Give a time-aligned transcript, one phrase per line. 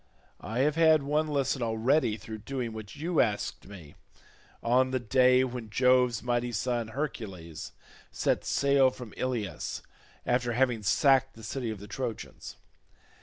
[0.39, 3.93] I have had one lesson already through doing what you asked me,
[4.63, 7.71] on the day when Jove's mighty son Hercules
[8.11, 9.83] set sail from Ilius
[10.25, 12.55] after having sacked the city of the Trojans.